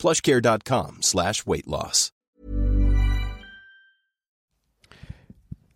plushcare.com 0.00 0.98
slash 1.02 1.46
weight 1.46 1.66
loss. 1.66 2.12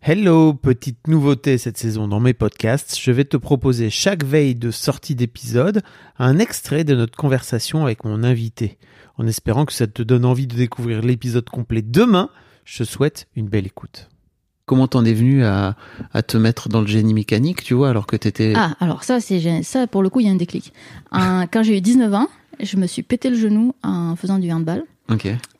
Hello, 0.06 0.52
petite 0.52 1.08
nouveauté 1.08 1.56
cette 1.56 1.78
saison 1.78 2.08
dans 2.08 2.20
mes 2.20 2.34
podcasts. 2.34 2.98
Je 2.98 3.10
vais 3.10 3.24
te 3.24 3.38
proposer 3.38 3.88
chaque 3.88 4.24
veille 4.24 4.54
de 4.54 4.70
sortie 4.70 5.14
d'épisode 5.14 5.82
un 6.18 6.38
extrait 6.38 6.84
de 6.84 6.94
notre 6.94 7.16
conversation 7.16 7.84
avec 7.84 8.04
mon 8.04 8.22
invité. 8.22 8.78
En 9.16 9.26
espérant 9.26 9.64
que 9.64 9.72
ça 9.72 9.86
te 9.86 10.02
donne 10.02 10.24
envie 10.24 10.46
de 10.46 10.56
découvrir 10.56 11.00
l'épisode 11.00 11.48
complet 11.48 11.80
demain, 11.80 12.28
je 12.64 12.78
te 12.78 12.84
souhaite 12.84 13.28
une 13.34 13.48
belle 13.48 13.66
écoute. 13.66 14.08
Comment 14.66 14.88
t'en 14.88 15.04
es 15.04 15.12
venu 15.12 15.44
à, 15.44 15.76
à, 16.12 16.22
te 16.22 16.36
mettre 16.38 16.68
dans 16.70 16.80
le 16.80 16.86
génie 16.86 17.14
mécanique, 17.14 17.62
tu 17.62 17.74
vois, 17.74 17.90
alors 17.90 18.06
que 18.06 18.16
t'étais... 18.16 18.54
Ah, 18.56 18.76
alors 18.80 19.04
ça, 19.04 19.20
c'est 19.20 19.62
ça 19.62 19.86
pour 19.86 20.02
le 20.02 20.08
coup, 20.08 20.20
il 20.20 20.26
y 20.26 20.28
a 20.30 20.32
un 20.32 20.36
déclic. 20.36 20.72
Un, 21.12 21.46
quand 21.46 21.62
j'ai 21.62 21.76
eu 21.76 21.82
19 21.82 22.14
ans, 22.14 22.28
je 22.60 22.76
me 22.76 22.86
suis 22.86 23.02
pété 23.02 23.30
le 23.30 23.36
genou 23.36 23.74
en 23.82 24.16
faisant 24.16 24.38
du 24.38 24.50
handball. 24.52 24.84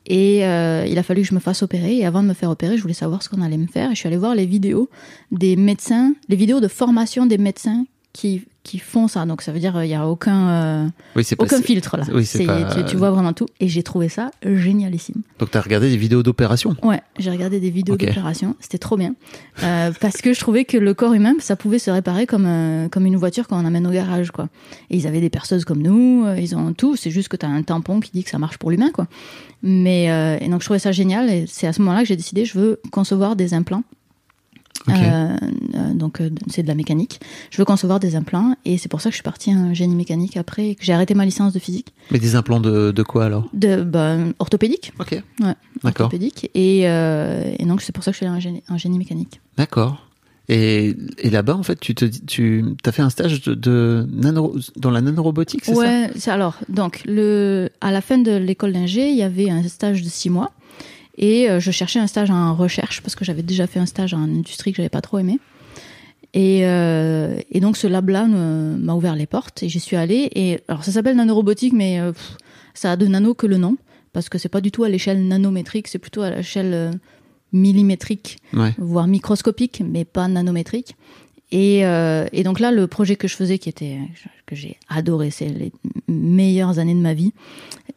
Et 0.07 0.45
euh, 0.45 0.85
il 0.87 0.97
a 0.97 1.03
fallu 1.03 1.21
que 1.21 1.27
je 1.27 1.35
me 1.35 1.39
fasse 1.39 1.63
opérer. 1.63 1.97
Et 1.97 2.05
avant 2.05 2.23
de 2.23 2.27
me 2.27 2.33
faire 2.33 2.49
opérer, 2.49 2.77
je 2.77 2.81
voulais 2.81 2.93
savoir 2.93 3.23
ce 3.23 3.29
qu'on 3.29 3.41
allait 3.41 3.57
me 3.57 3.67
faire. 3.67 3.91
Et 3.91 3.95
je 3.95 3.99
suis 3.99 4.07
allée 4.07 4.17
voir 4.17 4.35
les 4.35 4.45
vidéos 4.45 4.89
des 5.31 5.55
médecins, 5.55 6.13
les 6.29 6.35
vidéos 6.35 6.59
de 6.59 6.67
formation 6.67 7.25
des 7.25 7.37
médecins 7.37 7.85
qui, 8.15 8.45
qui 8.63 8.79
font 8.79 9.09
ça. 9.09 9.25
Donc 9.25 9.41
ça 9.41 9.51
veut 9.51 9.59
dire 9.59 9.83
il 9.83 9.87
n'y 9.87 9.93
a 9.93 10.07
aucun, 10.07 10.47
euh, 10.49 10.87
Oui, 11.17 11.25
c'est 11.25 11.35
aucun 11.37 11.57
pas- 11.57 11.61
filtre 11.61 11.97
là. 11.97 12.05
oui, 12.13 12.25
c'est 12.25 12.45
pas- 12.45 12.63
tu, 12.73 12.85
tu 12.85 12.95
vois 12.95 13.11
vraiment 13.11 13.33
tout. 13.33 13.45
Et 13.59 13.67
j'ai 13.67 13.83
trouvé 13.83 14.07
ça 14.07 14.31
génialissime. 14.43 15.21
Donc 15.37 15.51
t'as 15.51 15.59
regardé 15.59 15.89
des 15.89 15.97
vidéos 15.97 16.23
d'opération? 16.23 16.77
Ouais, 16.81 17.01
j'ai 17.19 17.29
regardé 17.29 17.59
des 17.59 17.69
vidéos 17.69 17.95
Ok. 17.95 18.05
d'opération. 18.05 18.55
C'était 18.61 18.77
trop 18.77 18.95
bien. 18.95 19.15
Euh, 19.63 19.91
parce 19.99 20.21
que 20.21 20.33
je 20.33 20.39
trouvais 20.39 20.63
que 20.63 20.77
le 20.77 20.93
corps 20.93 21.13
humain, 21.13 21.33
ça 21.39 21.57
pouvait 21.57 21.77
se 21.77 21.91
réparer 21.91 22.25
comme, 22.25 22.45
euh, 22.47 22.87
comme 22.87 23.05
une 23.05 23.17
voiture 23.17 23.47
quand 23.49 23.61
on 23.61 23.65
amène 23.65 23.85
au 23.85 23.91
garage. 23.91 24.31
quoi. 24.31 24.47
Et 24.89 24.95
ils 24.95 25.07
avaient 25.07 25.21
des 25.21 25.29
perceuses 25.29 25.65
comme 25.65 25.81
nous. 25.81 26.23
euh, 26.25 26.39
Ils 26.39 26.55
ont 26.55 26.71
tout. 26.73 26.95
C'est 26.95 27.11
juste 27.11 27.27
que 27.27 27.35
tu 27.35 27.45
as 27.45 27.49
un 27.49 27.63
tampon 27.63 27.99
qui 27.99 28.11
dit 28.13 28.23
que 28.23 28.29
ça 28.29 28.39
marche 28.39 28.57
pour 28.57 28.71
l'humain. 28.71 28.91
quoi. 28.93 29.07
Mais 29.61 30.09
euh, 30.11 30.37
et 30.39 30.47
donc 30.47 30.61
je 30.61 30.65
trouvais 30.67 30.79
ça 30.79 30.93
génial. 30.93 31.29
Et 31.29 31.45
c'est 31.47 31.67
à 31.67 31.73
ce 31.73 31.81
moment-là 31.81 32.01
que 32.03 32.07
j'ai 32.07 32.15
décidé, 32.15 32.45
je 32.45 32.57
veux 32.57 32.79
concevoir 32.91 33.35
des 33.35 33.53
implants. 33.53 33.83
Euh, 34.87 35.35
euh, 35.75 35.93
donc 35.93 36.21
euh, 36.21 36.29
c'est 36.47 36.61
de 36.63 36.67
la 36.67 36.75
mécanique. 36.75 37.19
Je 37.49 37.57
veux 37.57 37.65
concevoir 37.65 37.99
des 37.99 38.15
implants 38.15 38.55
et 38.65 38.77
c'est 38.77 38.89
pour 38.89 39.01
ça 39.01 39.09
que 39.09 39.13
je 39.13 39.17
suis 39.17 39.23
partie 39.23 39.53
en 39.53 39.73
génie 39.73 39.95
mécanique 39.95 40.37
après 40.37 40.69
et 40.69 40.75
que 40.75 40.85
j'ai 40.85 40.93
arrêté 40.93 41.15
ma 41.15 41.25
licence 41.25 41.53
de 41.53 41.59
physique, 41.59 41.87
Mais 42.11 42.19
des 42.19 42.35
implants 42.35 42.59
de, 42.59 42.91
de 42.91 43.03
quoi 43.03 43.25
alors? 43.25 43.49
De 43.53 43.83
bah, 43.83 44.17
orthopédique. 44.39 44.93
Ok. 44.99 45.11
Ouais, 45.11 45.53
D'accord. 45.83 46.05
orthopédique. 46.05 46.51
Et, 46.53 46.87
euh, 46.87 47.55
et 47.57 47.65
donc 47.65 47.81
c'est 47.81 47.93
pour 47.93 48.03
ça 48.03 48.11
que 48.11 48.15
je 48.15 48.17
suis 48.17 48.25
allée 48.27 48.35
en 48.35 48.39
génie, 48.39 48.63
en 48.69 48.77
génie 48.77 48.99
mécanique. 48.99 49.41
D'accord. 49.57 50.01
Et, 50.47 50.95
et 51.17 51.31
là-bas, 51.31 51.55
en 51.55 51.63
fait, 51.63 51.79
tu 51.79 51.95
te 51.95 52.05
tu 52.05 52.63
as 52.85 52.91
fait 52.91 53.01
un 53.01 53.09
stage 53.09 53.41
de, 53.41 53.55
de 53.55 54.07
nano, 54.13 54.55
dans 54.75 54.91
la 54.91 55.01
nanorobotique, 55.01 55.65
c'est 55.65 55.73
ça? 55.73 55.79
Ouais, 55.79 56.09
alors 56.27 56.59
donc 56.69 57.01
le 57.07 57.71
à 57.81 57.91
la 57.91 58.01
fin 58.01 58.19
de 58.19 58.31
l'école 58.37 58.73
d'ingé, 58.73 59.09
il 59.09 59.17
y 59.17 59.23
avait 59.23 59.49
un 59.49 59.63
stage 59.63 60.03
de 60.03 60.07
six 60.07 60.29
mois 60.29 60.51
et 61.17 61.49
euh, 61.49 61.59
je 61.59 61.71
cherchais 61.71 61.99
un 61.99 62.07
stage 62.07 62.29
en 62.31 62.53
recherche 62.55 63.01
parce 63.01 63.15
que 63.15 63.23
j'avais 63.25 63.43
déjà 63.43 63.67
fait 63.67 63.79
un 63.79 63.85
stage 63.85 64.13
en 64.13 64.23
industrie 64.23 64.71
que 64.71 64.77
j'avais 64.77 64.89
pas 64.89 65.01
trop 65.01 65.17
aimé. 65.19 65.39
Et, 66.33 66.61
euh, 66.65 67.37
et 67.49 67.61
donc 67.61 67.77
ce 67.77 67.87
lab-là 67.87 68.25
m'a 68.27 68.93
ouvert 68.93 69.15
les 69.15 69.25
portes 69.25 69.63
et 69.63 69.69
j'y 69.69 69.79
suis 69.79 69.95
allée. 69.95 70.29
Et 70.35 70.59
alors 70.67 70.83
ça 70.83 70.91
s'appelle 70.91 71.15
nanorobotique, 71.15 71.71
mais 71.73 71.99
euh, 72.01 72.11
pff, 72.11 72.37
ça 72.73 72.91
a 72.91 72.95
de 72.97 73.05
nano 73.07 73.33
que 73.33 73.47
le 73.47 73.57
nom 73.57 73.77
parce 74.11 74.27
que 74.29 74.37
c'est 74.37 74.49
pas 74.49 74.61
du 74.61 74.71
tout 74.71 74.83
à 74.83 74.89
l'échelle 74.89 75.25
nanométrique, 75.27 75.87
c'est 75.87 75.99
plutôt 75.99 76.21
à 76.21 76.29
l'échelle 76.29 76.91
millimétrique 77.51 78.37
Ouais. 78.53 78.73
voire 78.77 79.07
microscopique, 79.07 79.81
mais 79.85 80.05
pas 80.05 80.27
nanométrique. 80.27 80.95
Et, 81.51 81.85
euh, 81.85 82.25
et 82.33 82.43
donc 82.43 82.59
là, 82.59 82.71
le 82.71 82.87
projet 82.87 83.15
que 83.15 83.27
je 83.27 83.35
faisais, 83.35 83.59
qui 83.59 83.69
était 83.69 83.99
que 84.45 84.55
j'ai 84.55 84.77
adoré, 84.89 85.29
c'est 85.31 85.47
les 85.47 85.71
meilleures 86.07 86.79
années 86.79 86.95
de 86.95 86.99
ma 86.99 87.13
vie. 87.13 87.33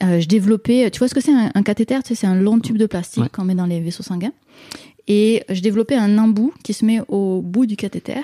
euh, 0.03 0.21
je 0.21 0.29
développais, 0.29 0.91
tu 0.91 0.99
vois 0.99 1.09
ce 1.09 1.15
que 1.15 1.21
c'est 1.21 1.33
un, 1.33 1.51
un 1.55 1.63
cathéter 1.63 1.97
Tu 2.03 2.09
sais, 2.09 2.15
c'est 2.15 2.27
un 2.27 2.35
long 2.35 2.61
tube 2.61 2.77
de 2.77 2.87
plastique 2.87 3.23
Ouais. 3.23 3.29
qu'on 3.31 3.45
met 3.45 3.55
dans 3.55 3.67
les 3.67 3.81
vaisseaux 3.81 4.03
sanguins. 4.03 4.33
Et 5.09 5.43
je 5.49 5.61
développais 5.61 5.97
un 5.97 6.19
embout 6.19 6.53
qui 6.63 6.75
se 6.75 6.85
met 6.85 7.01
au 7.09 7.41
bout 7.41 7.65
du 7.67 7.77
cathéter, 7.77 8.21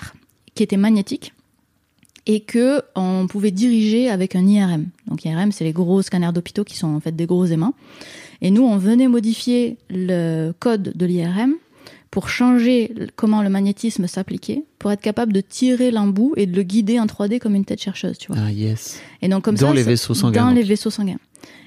qui 0.55 0.63
était 0.63 0.77
magnétique 0.77 1.33
et 2.27 2.41
que 2.41 2.81
on 2.95 3.27
pouvait 3.27 3.51
diriger 3.51 4.09
avec 4.11 4.35
un 4.37 4.47
IRM. 4.47 4.87
Donc 5.09 5.25
IRM, 5.25 5.53
c'est 5.53 5.65
les 5.65 5.73
gros 5.73 6.01
scanners 6.03 6.33
d'hôpitaux 6.33 6.65
qui 6.65 6.77
sont 6.77 6.89
en 6.89 7.01
fait 7.01 7.15
des 7.17 7.27
gros 7.27 7.45
aimants. 7.47 7.75
Et 8.43 8.51
nous, 8.51 8.63
on 8.63 8.77
venait 8.77 9.09
modifier 9.09 9.77
le 9.91 10.53
code 10.59 10.93
de 10.95 11.07
l'IRM 11.07 11.55
pour 12.15 12.29
changer 12.29 12.95
comment 13.17 13.43
le 13.43 13.49
magnétisme 13.49 14.07
s'appliquait, 14.07 14.63
pour 14.79 14.93
être 14.93 15.01
capable 15.01 15.33
de 15.33 15.41
tirer 15.41 15.91
l'embout 15.91 16.33
et 16.37 16.47
de 16.47 16.55
le 16.55 16.63
guider 16.63 17.01
en 17.01 17.07
3D 17.07 17.41
comme 17.41 17.57
une 17.57 17.65
tête 17.65 17.83
chercheuse, 17.83 18.19
tu 18.19 18.29
vois. 18.33 18.41
Ah, 18.41 18.53
yes. 18.53 19.01
Et 19.21 19.27
donc 19.27 19.43
comme 19.43 19.57
Dans 19.57 19.71
ça, 19.71 19.75
les 19.75 19.83
vaisseaux 19.83 20.15
sanguins, 20.15 20.43
Dans 20.43 20.47
donc. 20.51 20.57
les 20.59 20.63
vaisseaux 20.63 20.91
sanguins. 20.91 21.19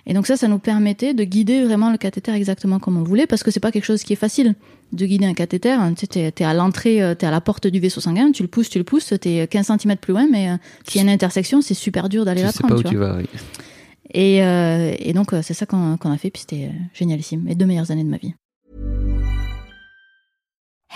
Et 0.05 0.13
donc 0.13 0.25
ça, 0.25 0.37
ça 0.37 0.47
nous 0.47 0.57
permettait 0.59 1.13
de 1.13 1.25
guider 1.25 1.65
vraiment 1.65 1.91
le 1.91 1.97
cathéter 1.97 2.31
exactement 2.31 2.79
comme 2.79 2.95
on 2.95 3.03
voulait, 3.03 3.27
parce 3.27 3.43
que 3.43 3.51
c'est 3.51 3.59
pas 3.59 3.73
quelque 3.73 3.83
chose 3.83 4.03
qui 4.03 4.13
est 4.13 4.15
facile 4.15 4.55
de 4.93 5.05
guider 5.05 5.25
un 5.25 5.33
cathéter. 5.33 5.71
hein. 5.71 5.93
Tu 5.95 6.07
sais, 6.09 6.31
t'es, 6.31 6.45
à 6.45 6.53
l'entrée, 6.53 7.01
euh, 7.03 7.13
t'es 7.13 7.25
à 7.25 7.31
la 7.31 7.41
porte 7.41 7.67
du 7.67 7.81
vaisseau 7.81 7.99
sanguin, 7.99 8.31
tu 8.31 8.41
le 8.41 8.47
pousses, 8.47 8.69
tu 8.69 8.77
le 8.77 8.85
pousses, 8.85 9.13
t'es 9.19 9.47
15 9.51 9.67
cm 9.81 9.97
plus 9.97 10.13
loin, 10.13 10.29
mais 10.31 10.51
euh, 10.51 10.55
s'il 10.87 10.99
y 10.99 11.01
a 11.01 11.03
une 11.03 11.13
intersection, 11.13 11.61
c'est 11.61 11.73
super 11.73 12.07
dur 12.07 12.23
d'aller 12.23 12.43
la 12.43 12.53
sais 12.53 12.59
pas 12.61 12.69
prendre. 12.69 12.85
où 12.85 12.89
tu 12.89 12.95
vois. 12.95 13.09
vas, 13.09 13.17
oui. 13.17 13.25
Et, 14.13 14.41
euh, 14.43 14.95
et 14.97 15.11
donc 15.11 15.31
c'est 15.41 15.53
ça 15.53 15.65
qu'on, 15.65 15.97
a 16.01 16.17
fait, 16.17 16.29
puis 16.29 16.43
c'était 16.47 16.71
génialissime. 16.93 17.43
Les 17.47 17.55
deux 17.55 17.65
meilleures 17.65 17.91
années 17.91 18.05
de 18.05 18.09
ma 18.09 18.15
vie. 18.15 18.33